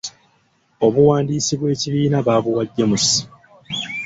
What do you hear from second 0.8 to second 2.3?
Obuwandiisi bw'ekibiina